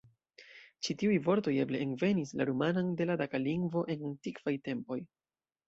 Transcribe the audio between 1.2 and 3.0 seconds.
vortoj eble envenis la rumanan